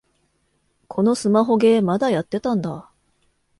[0.87, 2.89] このスマホゲー、まだやってたんだ